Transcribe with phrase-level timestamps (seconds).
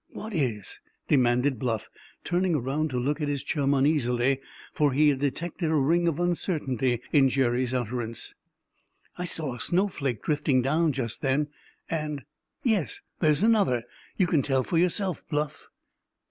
[0.09, 1.87] "What is?" demanded Bluff,
[2.23, 4.41] turning around to look at his chum uneasily,
[4.73, 8.33] for he had detected a ring of uncertainty in Jerry's utterance.
[9.19, 11.49] "I saw a snowflake drifting down just then;
[11.87, 13.83] and—yes, there's another;
[14.17, 15.67] you can tell for yourself, Bluff!"